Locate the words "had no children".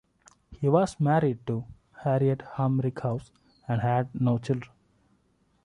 3.81-4.71